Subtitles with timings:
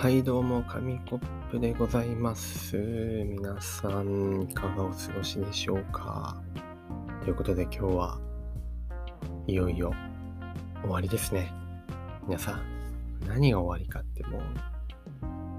[0.00, 2.78] はい、どうも、紙コップでございます。
[2.78, 6.42] 皆さん、いかがお過ごしでしょうか
[7.22, 8.18] ということで、今日は
[9.46, 9.92] いよいよ
[10.80, 11.52] 終わりですね。
[12.26, 12.62] 皆さん、
[13.28, 14.42] 何が終わりかってもう、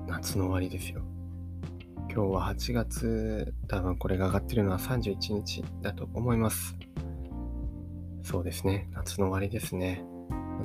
[0.08, 1.04] 夏の終わりですよ。
[2.12, 6.76] 今日は8月、多分これが上がってるのは31日だと思います。
[8.24, 10.04] そうですね、夏の終わりですね。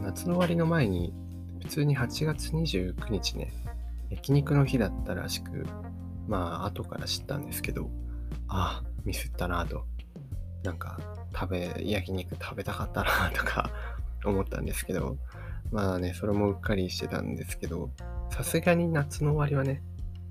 [0.00, 1.12] 夏の終わりの前に、
[1.60, 3.52] 普通に8月29日ね、
[4.10, 5.66] 焼肉の日だったらしく、
[6.28, 7.90] まあ、後から知ったんですけど、
[8.48, 9.84] ああ、ミスったなと。
[10.62, 10.98] なんか、
[11.34, 13.70] 食べ、焼肉食べたかったなとか
[14.24, 15.18] 思ったんですけど、
[15.70, 17.90] まあね、それもうっかりしてたんですけど、
[18.30, 19.82] さすがに夏の終わりはね、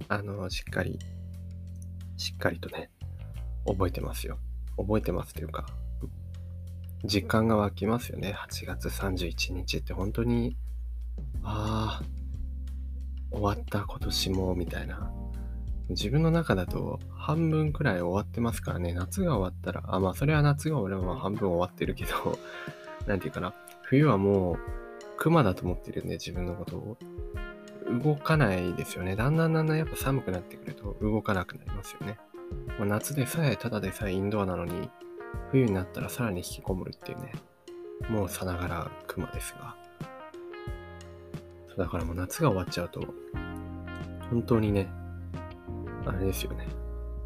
[0.08, 1.00] あの、しっかり、
[2.18, 2.90] しっかりとね、
[3.66, 4.40] 覚えてますよ。
[4.78, 5.66] 覚えてますというか、
[7.04, 8.34] 実感が湧きますよね。
[8.34, 10.58] 8月31日って本当に、
[11.46, 12.04] ああ、
[13.32, 15.12] 終わった今年も、みたいな。
[15.90, 22.40] 自分の中だと半分くらい終わってますからね、夏が終わったら、あ、まあそれは夏が俺は半分終わってるけど、
[23.06, 24.58] なんていうかな、冬はもう
[25.18, 26.98] 熊だと思ってるんで、自分のことを。
[28.02, 29.16] 動かないですよね。
[29.16, 32.18] だんだんだんだんやっぱ寒くなってくると動かなくなりますよね。
[32.80, 34.90] まあ、夏でさえ、ただでさえインドアなのに、
[35.52, 37.32] 冬になったらさらに引きこもるっていうね、
[38.10, 39.85] もうさながら熊ですが。
[41.78, 43.02] だからもう夏が終わっちゃうと、
[44.30, 44.90] 本当にね、
[46.06, 46.68] あれですよね。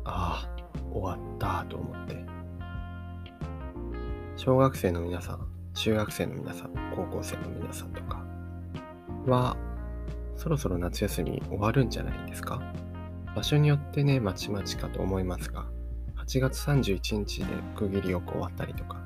[0.06, 2.26] ああ、終わったと思って。
[4.36, 8.24] 小学生の皆さん、中学生の皆さん、高校生の皆さんとか
[9.28, 9.56] は、
[10.36, 12.62] そろそろ夏休み終わるんじゃないですか？
[13.36, 15.68] 場所によってね、まちまちかと思いますが、
[16.18, 18.98] 8月31日で区切りよく終わったりとか、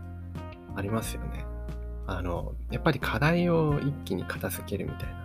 [0.76, 1.46] ありますよね。
[2.06, 5.23] あの、やっぱり課題を一気に片付けるみたいな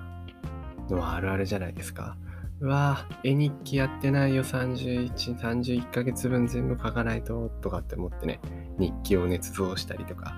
[0.89, 2.17] のはあるあるじゃないですか。
[2.61, 8.41] うわ、絵日記やってないよ、31、31ヶ月分全部書かないと、とかって思ってね、
[8.79, 10.35] 日記を捏造したりとか、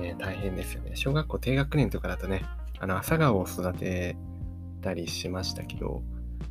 [0.00, 0.96] ね、大変ですよね。
[0.96, 2.44] 小学校低学年とかだとね、
[2.80, 4.16] あの、朝顔を育て
[4.80, 6.02] たりしましたけど、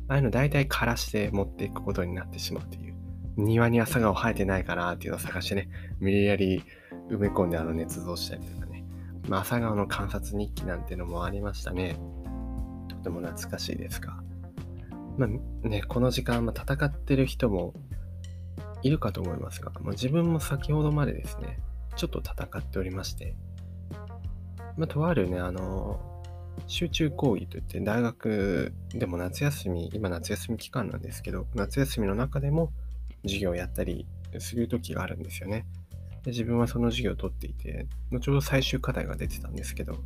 [0.08, 2.94] ああいうの大体枯らして持っていくことになってしまうという。
[3.36, 5.68] 庭に朝顔生えてないかなっていうのを探してね、
[6.00, 6.62] 無理やり
[7.10, 8.84] 埋め込んであの捏造したりとかね。
[9.28, 11.96] まあ、朝顔の観察日記なんてのもありましたね。
[13.02, 14.14] とても懐かしいですが。
[15.18, 17.74] まあね、この時間、ま、戦ってる人も
[18.82, 21.58] いるかと思いますが、まあ、自分も先ほどまでですね、
[21.96, 23.34] ちょっと戦っておりまして、
[24.76, 26.00] まあ、とあるね、あの、
[26.66, 32.72] 集中講義といって、大学でも夏休み、今夏休み期間なんですけど、夏休みの中でも
[33.22, 34.06] 授業をやったり
[34.38, 35.66] する時があるんですよね。
[36.24, 37.86] で自分はその授業を取っていて、
[38.20, 39.98] ちょうど最終課題が出てたんですけど、ま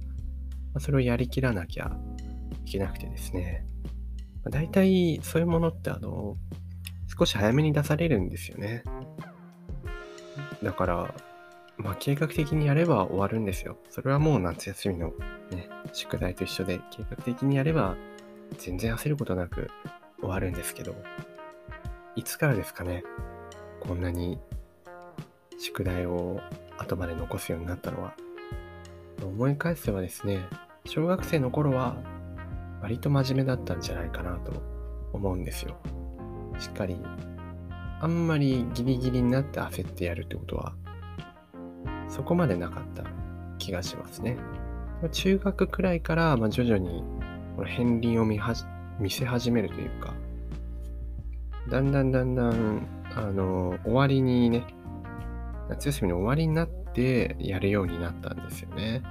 [0.76, 1.96] あ、それをやりきらなきゃ
[2.66, 3.64] いけなくてですね、
[4.50, 6.34] 大体そういうものってあの、
[7.16, 8.82] 少し早めに出されるんですよね。
[10.62, 11.14] だから、
[11.76, 13.78] まあ計画的にやれば終わるんですよ。
[13.88, 15.12] それはもう夏休みの
[15.52, 17.96] ね、宿題と一緒で計画的にやれば
[18.58, 19.70] 全然焦ることなく
[20.18, 20.96] 終わるんですけど、
[22.16, 23.04] いつからですかね、
[23.80, 24.40] こんなに
[25.58, 26.40] 宿題を
[26.78, 28.14] 後まで残すようになったのは。
[29.22, 30.44] 思い返せばですね、
[30.84, 31.96] 小学生の頃は
[32.82, 34.62] 割と真面目だったんじゃないかなと
[35.12, 35.76] 思うんですよ。
[36.58, 36.96] しっかり、
[38.00, 40.74] あんまりギリギリになって焦ってやるってことは、
[42.08, 43.04] そこまでなかった
[43.58, 44.36] 気がしますね。
[45.12, 47.02] 中学くらいから、まあ、徐々に
[47.56, 48.64] この片鱗を見はじ
[48.98, 50.14] 見せ始めるというか、
[51.68, 54.64] だんだんだんだん、あの、終わりにね、
[55.68, 59.02] 夏休みの終わりになってやるようになったんですよね。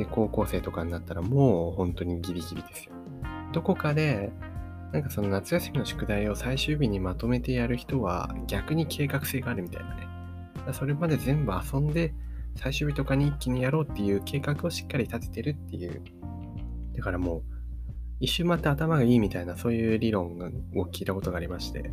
[0.00, 2.92] で、高校生とかになったらもう本当にギリギリですよ。
[3.52, 4.32] どこかで、
[4.92, 10.08] なんかその夏休みの宿題を最終日にまとめてやる人は逆に計画性があるみたいなね。
[10.72, 12.14] それまで全部遊んで
[12.56, 16.02] 最終日とかに一気にやろうっていう計画をしっかり立ててるっていう。
[16.96, 17.42] だからもう
[18.20, 20.38] 一周回って頭がいいみたいなそういう理論
[20.76, 21.92] を聞いたことがありまして、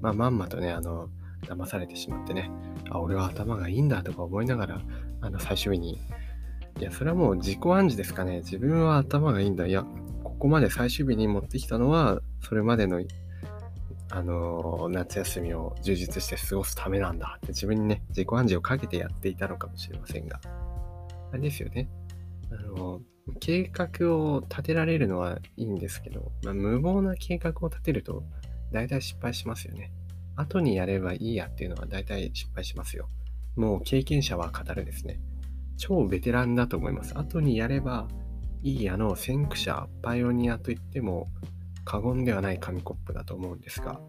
[0.00, 1.08] まあまんまとね、あの、
[1.42, 2.50] 騙されてしまってね、
[2.90, 4.82] あ、俺は頭がいいんだとか思いながら、
[5.20, 5.98] あの、最終日に
[6.80, 8.38] いや、それはもう自己暗示ですかね。
[8.38, 9.66] 自分は頭がいいんだ。
[9.66, 9.84] いや、
[10.24, 13.00] ここまで最終日に持ってきたのは、それまでの、
[14.10, 20.40] あのー、夏休みを充実して過ごすためなんだって自分にね、自己暗示をかけてやっていたのかもしれませんが。
[21.32, 21.88] あれですよね。
[22.50, 28.24] あのー、計画を立てられるのはいいんですけど、まあ、無謀な計画を立てると、
[28.72, 29.92] 大体失敗しますよね。
[30.36, 33.08] 後にやればいいやっていうのは大体失敗しますよ。
[33.56, 35.20] もう経験者は語るですね。
[35.76, 37.16] 超ベテランだと思います。
[37.18, 38.08] 後にやれば
[38.62, 41.28] いいあの先駆者、パイオニアといっても
[41.84, 44.00] 過言ではない紙コップだと思うんですが、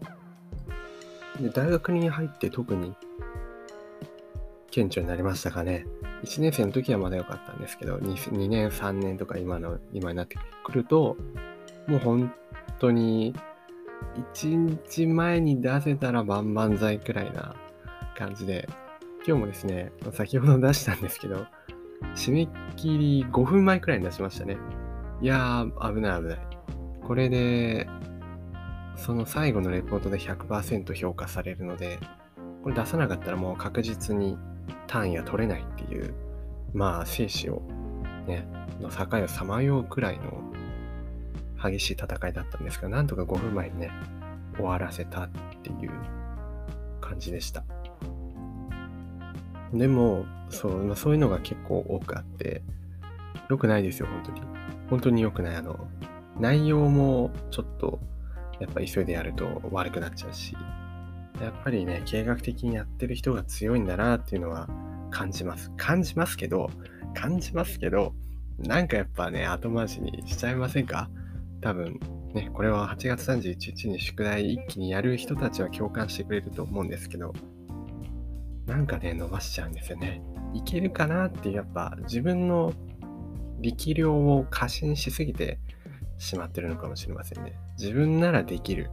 [1.40, 2.94] で大学に入って特に
[4.70, 5.86] 顕著になりましたかね。
[6.24, 11.16] 1年生の時はまだ良かったんですけど2、2年、3年とか今の、今になってくると、
[11.86, 12.32] もう本
[12.78, 13.34] 当に
[14.34, 17.54] 1日前に出せたら万々歳くらいな
[18.16, 18.68] 感じで、
[19.26, 21.46] 今日もですね、先ほど出したんですけど、
[22.14, 24.56] 締め切り5分前くらいに出しましたね。
[25.20, 26.38] いやー、危ない危ない。
[27.02, 27.88] これで、
[28.94, 31.98] その最後のレポートで100%評価されるので、
[32.62, 34.38] これ出さなかったらもう確実に
[34.86, 36.14] 単位は取れないっていう、
[36.72, 37.62] まあ、生死を、
[38.28, 38.46] ね、
[38.80, 40.40] の境をさまようくらいの
[41.60, 43.90] 激しい戦いだったんですが、なんとか5分前にね、
[44.54, 45.28] 終わらせたっ
[45.64, 45.90] ていう
[47.00, 47.64] 感じでした。
[49.72, 52.62] でも、そう、そういうのが結構多くあって、
[53.48, 54.40] 良くないですよ、本当に。
[54.90, 55.56] 本当に良くない。
[55.56, 55.88] あの、
[56.38, 57.98] 内容もちょっと、
[58.60, 60.56] やっぱ急いでやると悪くなっちゃうし、
[61.40, 64.68] やっぱりね、計画的にやってる人が強いんだなっていうのは
[65.10, 65.70] 感じます。
[65.76, 66.70] 感じますけど、
[67.14, 68.14] 感じますけど、
[68.58, 71.10] なんかやっぱね、後回しにしちゃいませんか？
[71.60, 72.00] 多分
[72.32, 77.34] ね、これは8月31日に宿題一気にやる人たちは共感してくれると思うんですけど、
[78.66, 80.22] なんかね、伸ばしちゃうんですよね。
[80.52, 82.72] いけるかなって、やっぱ自分の
[83.60, 85.58] 力量を過信しすぎて
[86.18, 87.58] しまってるのかもしれませんね。
[87.78, 88.90] 自分ならできる。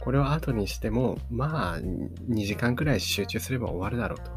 [0.00, 4.32] これを後にしても、まあ、2時間くらい集中すれば終わるだろうと。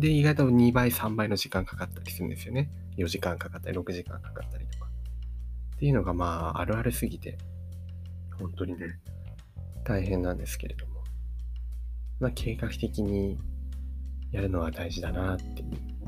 [0.00, 2.70] で、意外と2倍、3倍の時間かかったりするんですよね。
[2.96, 4.86] 4時間かかったり、6時間かかったりとか。
[5.76, 7.38] っていうのが、まあ、あるあるすぎて、
[8.38, 8.98] 本当にね、
[9.84, 11.04] 大変なんですけれども。
[12.18, 13.38] まあ、計画的に
[14.32, 16.00] やるのは大事だなっていう。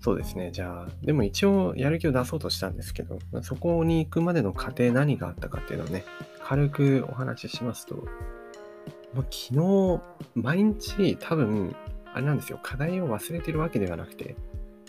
[0.00, 0.50] そうですね。
[0.52, 6.04] じゃあ、でも一応やる気を出そうとしたんですけど、そこに行くまでの過程何があったかっていうのをね、
[6.42, 10.00] 軽くお話ししますと、もう昨日、
[10.34, 11.74] 毎日多分、
[12.12, 14.36] あれなんですよ、課題を忘れてるわけではなくて、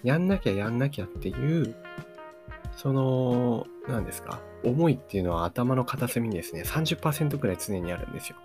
[0.03, 1.75] やんなきゃやんなきゃっていう、
[2.75, 8.37] その、何ですか、思いっていうのは頭の片隅にですね、30%くらい常にあるんですよ。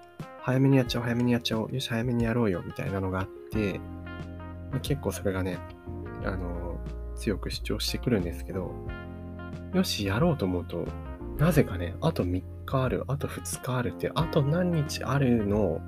[0.45, 3.81] 早めにやっちゃおう、早めにやっちゃおう、よし、早めにやろうよ、みたいなのがあって、
[4.71, 5.59] まあ、結構それがね、
[6.23, 6.79] あの、
[7.17, 8.71] 強く主張してくるんですけど、
[9.73, 10.85] よし、やろうと思うと、
[11.39, 15.81] なぜかね、あと3日ある、あと2日あるって、あと何日あるの、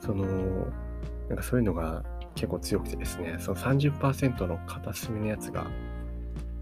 [0.00, 0.26] その、
[1.28, 2.02] なんかそういうのが
[2.34, 5.68] 結構強くてですね、その30%の片隅のやつが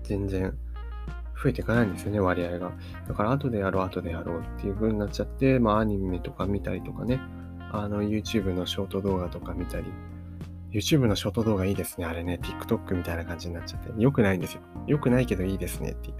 [0.02, 0.55] 全然
[1.43, 2.73] 増えていかないんですよね、割合が。
[3.09, 7.21] だから後でやろう、後でやろうっていう風になっちゃって、まあアニメとか見たりとかね、
[7.73, 9.87] あの YouTube のショート動画とか見たり、
[10.71, 12.06] YouTube のショート動画いいですね。
[12.06, 13.93] あれね、TikTok みたいな感じになっちゃって。
[13.99, 14.61] 良くないんですよ。
[14.87, 16.17] 良くないけどいいですねっていう。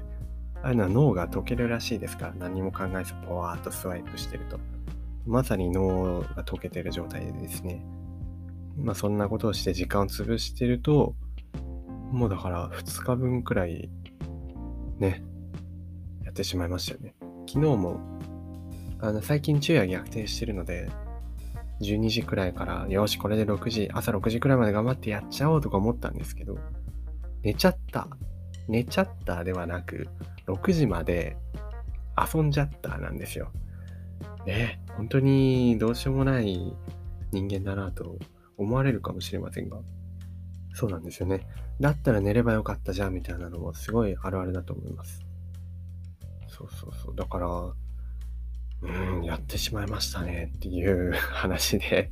[0.63, 4.59] ああいうのは脳が溶けるらしいですから、何も考えずポワーっとスワイプしてると。
[5.27, 7.85] まさに脳が溶けてる状態でですね。
[8.77, 11.15] まあそんなことをして時間を潰してると、
[12.11, 13.89] もうだから2日分くらい
[15.03, 15.21] ね、
[16.25, 17.15] やってしまいましたよね。
[17.49, 18.01] 昨日も、
[19.01, 20.89] あの最近昼夜逆転してるので、
[21.81, 26.57] 12時くらいから、よし、これで6時、朝6時くらいまで頑張ってやっちゃおうとか思ったんですけど、
[27.43, 28.09] 寝ちゃった。
[28.69, 30.07] 寝ちゃったではなく、
[30.47, 31.37] 6時まで
[32.17, 33.51] 遊んじゃったなんですよ。
[34.47, 36.77] ね、本当にどうしようもない
[37.33, 38.19] 人間だなと
[38.57, 39.79] 思われるかもしれませんが、
[40.75, 41.47] そうなんですよね。
[41.81, 45.25] だったら寝ればよかったじゃんみたいなのもすごいあるあるだと思います。
[46.49, 47.17] そうそうそう。
[47.17, 47.49] だから、
[48.83, 52.11] うん、やってしまいましたねっていう 話で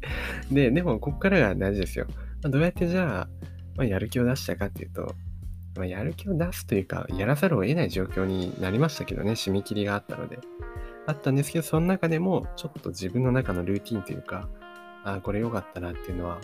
[0.51, 2.07] で、でもここからが大事ですよ。
[2.43, 3.29] まあ、どうやってじゃあ、
[3.77, 5.15] まあ、やる気を出したかっていうと、
[5.77, 10.39] まあ、やる気を出すというか、やらざるを得ない状況になりましたけどね、締め切りがあったので。
[11.07, 14.49] あったんですけど、その中でも、ちょっと自分の中のルーティンというか、
[15.05, 16.39] ああ、これ良かったなっていうのは、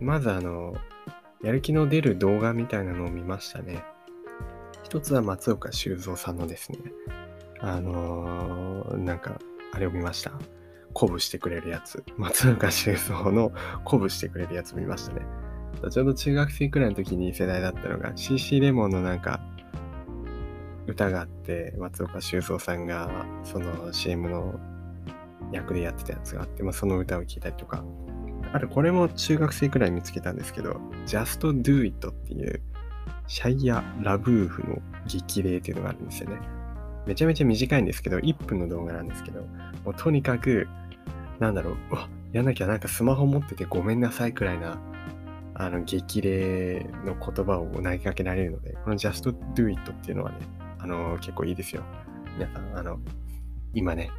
[0.00, 0.76] まずあの、
[1.42, 3.84] やる気の出る動画みたいなのを見ましたね。
[4.82, 6.78] 一つは松岡修造さんのですね、
[7.60, 9.38] あのー、なんか、
[9.72, 10.32] あれを見ました。
[10.94, 12.02] 鼓舞してくれるやつ。
[12.16, 13.52] 松岡修造の
[13.84, 15.22] 鼓舞してくれるやつ見ましたね。
[15.90, 19.40] ちょうど中学生くらいの時に世代だったのが CC レモンのなんか
[20.86, 24.58] 歌があって松岡修造さんがその CM の
[25.52, 27.84] 役でやってたやつがあって、まあ、その歌を聴いたりとか
[28.52, 32.60] あとこれも中学生くらい見つけたんですけど Just Do It っていう
[33.26, 36.40] シャイア・ラブーフの激励っていうのがあるんですよね
[37.06, 39.40] めちゃめちゃ短いんですけど1分の動画なんですけど
[39.84, 40.66] もうとにかく
[41.38, 41.76] なんだろうう
[42.32, 44.78] やんなきゃなんかスマホ持っててごめんなさいくらいな
[45.60, 50.38] あの、激励の言葉を投げかけられるので、この just do it っていうのはね、
[50.78, 51.82] あの、結構いいですよ。
[52.34, 53.00] 皆さん、あの、
[53.74, 54.10] 今ね、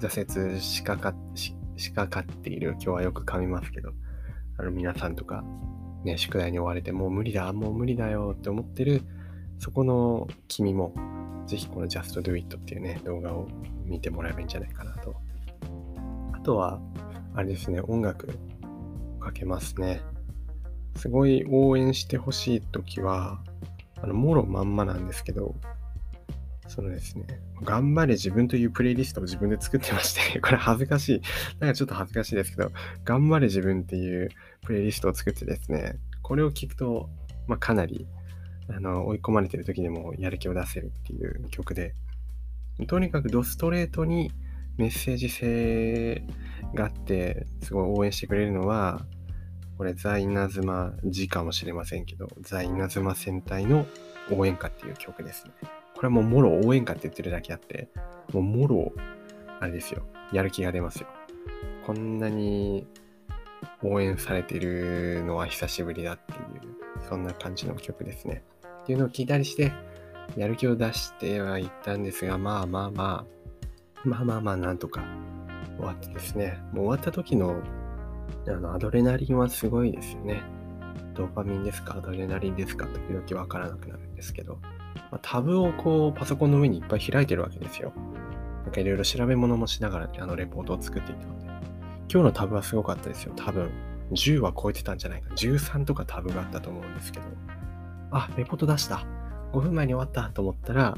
[0.00, 3.92] 挫折しかかししかかっている、今日はよく噛みますけど、
[4.58, 5.42] あの、皆さんとか、
[6.04, 9.02] ね、宿題に追われて、もう無理だ、もう無理だよって思ってる、
[9.58, 10.94] そこの君も、
[11.46, 13.48] ぜひこの Just Do It っていうね、動画を
[13.84, 15.16] 見てもらえばいいんじゃないかなと。
[16.32, 16.80] あとは、
[17.34, 18.28] あれですね、音楽
[19.18, 20.02] かけますね。
[20.96, 23.42] すごい応援してほしいときは、
[24.02, 25.54] あの、もろまんまなんですけど、
[26.70, 27.24] そのですね、
[27.62, 31.22] 頑張れ自分というプレイリストを自分で作ってまして これ恥ずかしい。
[31.58, 32.70] なんかちょっと恥ずかしいですけど、
[33.04, 34.28] 頑張れ自分っていう
[34.62, 37.10] プレイリストを作ってですね、これを聞くと、
[37.48, 38.06] まあ、かなり
[38.68, 41.96] あの追い込まれてる時でもやる気を出せるっていう曲で、
[42.86, 44.30] とにかくドストレートに
[44.78, 46.24] メッセージ性
[46.76, 49.04] があって、すごい応援してくれるのは、
[49.76, 53.86] これ、ザ・イナズマ字かもしれませんけど、ザ・イナズマ戦隊の
[54.30, 55.79] 応援歌っていう曲ですね。
[56.00, 57.90] これはもうもろ応援歌って言ってるだけあって、
[58.32, 58.90] もうもろ、
[59.60, 60.02] あれですよ、
[60.32, 61.08] やる気が出ますよ。
[61.84, 62.86] こんなに
[63.82, 66.40] 応援されてるのは久しぶりだっていう、
[67.06, 68.42] そんな感じの曲ですね。
[68.84, 69.74] っていうのを聞いたりして、
[70.38, 75.04] やる気を出してはいったんですが、まあまあまあ、まあまあまあ、なんとか
[75.76, 77.60] 終わってですね、もう終わった時の
[78.48, 80.42] あのアドレナリンはすごいですよね。
[81.12, 84.58] ドーパミンですかアドレナリンですか時々わからなくなるんですけど、
[85.10, 87.92] まあ、タブをこうパソコンの上にいっぱい開いてるわけですよ。
[88.64, 91.46] なんかいろいろ調べ物もしながら、ね、あのレポートを作っていたので、
[92.12, 93.32] 今日のタブはすごかったですよ。
[93.36, 93.70] 多分
[94.12, 95.34] 10は超えてたんじゃないか。
[95.34, 97.24] 13とかタブがあったと思うんですけど、
[98.10, 99.04] あ、レポート出した。
[99.52, 100.96] 5分前に終わったと思ったら、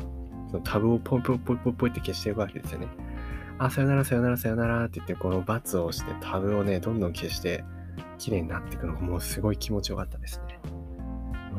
[0.50, 2.88] そのタブをポイポイポイポイポイって消していくわけですよね。
[3.58, 7.64] あ、さよならさよならさよならって言って、このバツを押してタブをね、どんどん消して、
[8.18, 10.58] 綺麗になっていくのがもうすごい気持ちよかったですね。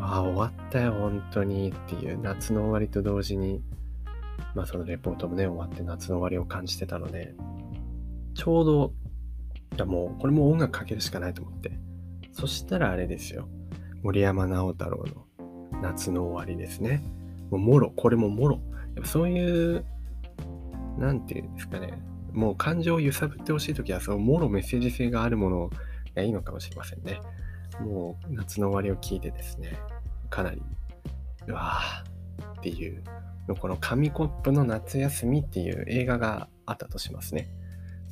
[0.03, 3.63] うわあ、終わったよ、本当にっていう、夏の終わりと同時に、
[4.53, 7.33] まあそのレポートもね、終わって夏の終わりを感じてたので、
[8.35, 8.93] ちょうど、
[9.75, 11.71] いやもう、これも音楽かけるしかないと思って。
[12.33, 13.47] そしたらあれですよ。
[14.01, 17.01] 森山直太朗の夏の終わりですね。
[17.49, 18.59] もうもろ、これももろ。
[18.95, 19.85] やっぱそういう、
[20.97, 21.97] なんていうんですかね。
[22.33, 25.69] もう感情を揺さぶってほしいときは、そのもろメッセージ性があるもの
[26.15, 27.21] がいいのかもしれませんね。
[27.79, 29.77] もう夏の終わりを聞いてですね、
[30.33, 30.63] かなり、
[31.47, 33.03] うわーっていう、
[33.59, 37.49] この紙コップの夏休みっていう映画があったとしますね。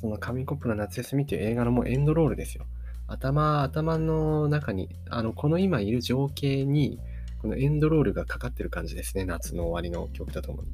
[0.00, 2.64] その紙コップの夏休みっていう映画のもうエンドロールですよ。
[3.08, 7.00] 頭、頭の中に、あの、この今いる情景に、
[7.40, 9.24] このエンドロールがかかってる感じですね。
[9.24, 10.68] 夏の終わりの曲とともに。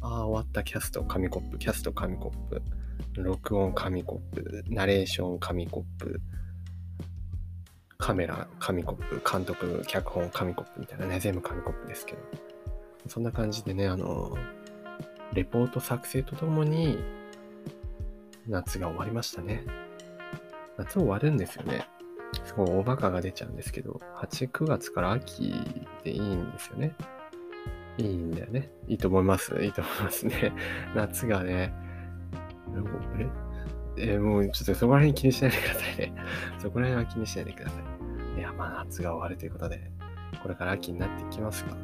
[0.00, 2.62] ああ、終わったキャスト、紙コップ、キャスト、紙コップ、
[3.20, 6.20] 録音、紙コップ、ナレーション、紙コップ、
[7.98, 12.18] カメラ、紙コップ、監督、脚本、紙コップみたいなね、全部紙コップですけど。
[13.06, 14.36] そんな感じでね、あの、
[15.32, 16.98] レポート作成とともに、
[18.48, 19.64] 夏が終わりましたね。
[20.76, 21.86] 夏終わるんですよね。
[22.44, 25.52] すごい大バカが出ちゃうんですけど、8、9月から秋
[26.02, 26.94] でいいんですよね。
[27.98, 28.70] いいんだよね。
[28.88, 29.54] いいと思います。
[29.62, 30.52] いいと思いますね。
[30.94, 31.72] 夏がね、
[33.18, 33.28] え、
[33.96, 36.14] えもうちょっとそこら辺気にしないでくださいね。
[36.58, 37.76] そこら辺は気にしないでくださ
[38.36, 38.38] い。
[38.38, 39.90] いや、まあ夏が終わるということで、
[40.42, 41.76] これから秋になっていきますが、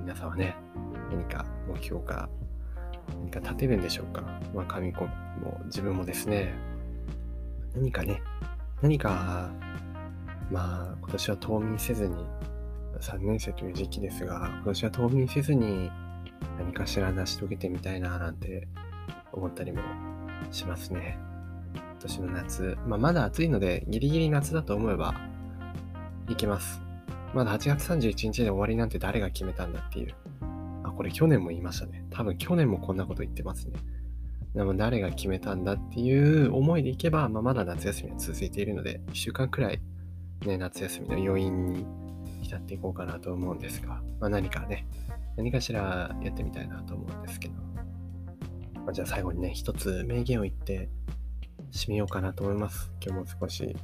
[0.00, 0.56] 皆さんはね、
[1.10, 2.28] 何か目標か、
[3.20, 4.22] 何か立てるんでしょうか。
[4.54, 6.54] まあ、紙コップも自分もですね、
[7.74, 8.22] 何かね、
[8.80, 9.50] 何か、
[10.50, 12.14] まあ、今年は冬眠せずに、
[13.00, 15.90] 3年生という時期ですが、今年は冬眠せずに
[16.58, 18.68] 何かしら成し遂げてみたいななんて
[19.32, 19.82] 思ったりも
[20.50, 21.18] しますね。
[21.74, 25.14] 今年の夏、まあ、まだ暑いので、ギリギリ夏だと思えば、
[26.28, 26.80] いけます。
[27.34, 30.14] まだ8月31日で終わりなんて誰が決めたんだっていう。
[30.84, 32.04] あ、これ去年も言いましたね。
[32.10, 33.74] 多分去年もこんなこと言ってますね。
[34.54, 39.80] でも誰が決めたんだっていう思いでいけば、まあ、まだ夏休みは続いているので、1週間くらい、
[40.46, 41.86] ね、夏休みの余韻に
[42.42, 44.86] 浸っていこうかなと思うんですが、まあ、何かね、
[45.36, 47.54] 何かしらやってみたいなと思うんですけど、
[48.86, 50.88] まあ、じゃあ最後にね、一つ名言を言って
[51.72, 52.92] 締めようかなと思います。
[53.04, 53.76] 今日も少し、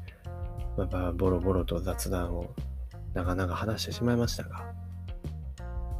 [0.76, 2.54] まあ、ボロボロと雑談を
[3.12, 4.73] 長々話してしまいましたが、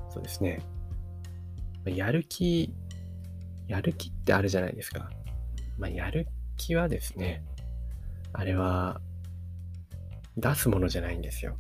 [0.09, 0.63] そうですね、
[1.85, 2.73] やる気
[3.67, 5.11] やる気ってあるじゃないですか。
[5.79, 7.43] まあ、やる気はですね、
[8.33, 9.01] あれは、
[10.37, 11.57] 出すものじゃないんですよ。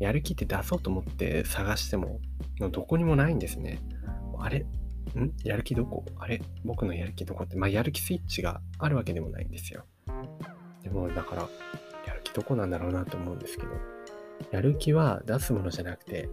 [0.00, 2.20] やる気って出そうと思って探しても、
[2.72, 3.80] どこにもないんですね。
[4.38, 4.66] あれ
[5.16, 5.32] ん？
[5.44, 6.04] やる気どこ？
[6.18, 6.40] あれ？
[6.64, 9.84] 僕のやる気どこって、まあ、やる気スイッチがあるわけでもないんですよ。
[10.82, 11.48] でも、だから、
[12.06, 13.70] やる気気どこなんだろうなと思うんですけど、
[14.50, 16.28] やる気は出すものじゃなくて、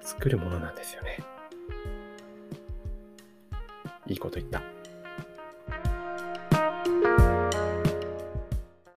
[0.00, 1.18] 作るものなんですよね。
[4.06, 4.62] いいこと言った。